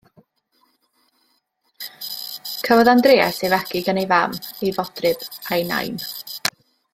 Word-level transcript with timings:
Cafodd 2.67 2.91
Andreas 2.95 3.37
ei 3.45 3.53
fagu 3.55 3.83
gan 3.89 4.01
ei 4.05 4.09
fam, 4.15 4.35
ei 4.69 4.75
fodryb 4.79 5.27
a'i 5.51 5.69
nain. 5.75 6.01